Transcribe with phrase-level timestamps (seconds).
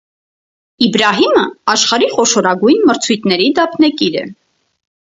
[0.85, 1.43] Իբրահիմը
[1.75, 4.27] աշխարհի խոշորագույն մրցույթների դափնեկիր է։